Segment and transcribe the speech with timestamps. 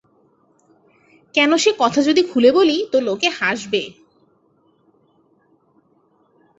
[1.35, 3.83] কেন সে কথা যদি খুলে বলি তো লোকে হাসবে।